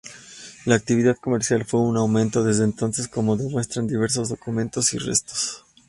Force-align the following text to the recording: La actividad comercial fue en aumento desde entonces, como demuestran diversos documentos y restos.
La 0.65 0.73
actividad 0.73 1.15
comercial 1.17 1.63
fue 1.63 1.87
en 1.87 1.95
aumento 1.97 2.43
desde 2.43 2.63
entonces, 2.63 3.07
como 3.07 3.37
demuestran 3.37 3.85
diversos 3.85 4.29
documentos 4.29 4.95
y 4.95 4.97
restos. 4.97 5.63